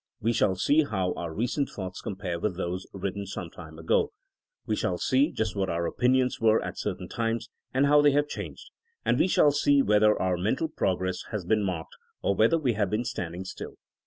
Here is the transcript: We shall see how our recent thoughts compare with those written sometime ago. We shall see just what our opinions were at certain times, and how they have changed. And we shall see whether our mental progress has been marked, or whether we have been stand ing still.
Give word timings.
We 0.19 0.33
shall 0.33 0.55
see 0.55 0.83
how 0.85 1.13
our 1.13 1.31
recent 1.31 1.69
thoughts 1.69 2.01
compare 2.01 2.39
with 2.39 2.57
those 2.57 2.87
written 2.91 3.27
sometime 3.27 3.77
ago. 3.77 4.13
We 4.65 4.75
shall 4.75 4.97
see 4.97 5.31
just 5.31 5.55
what 5.55 5.69
our 5.69 5.85
opinions 5.85 6.39
were 6.41 6.59
at 6.65 6.79
certain 6.79 7.07
times, 7.07 7.49
and 7.71 7.85
how 7.85 8.01
they 8.01 8.09
have 8.13 8.27
changed. 8.27 8.71
And 9.05 9.19
we 9.19 9.27
shall 9.27 9.51
see 9.51 9.83
whether 9.83 10.19
our 10.19 10.37
mental 10.37 10.69
progress 10.69 11.25
has 11.29 11.45
been 11.45 11.61
marked, 11.61 11.95
or 12.23 12.33
whether 12.33 12.57
we 12.57 12.73
have 12.73 12.89
been 12.89 13.05
stand 13.05 13.35
ing 13.35 13.45
still. 13.45 13.75